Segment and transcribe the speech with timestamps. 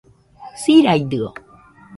[0.61, 1.27] Siraidɨo